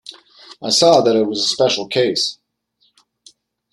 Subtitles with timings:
[0.63, 2.39] I saw that it was a special case.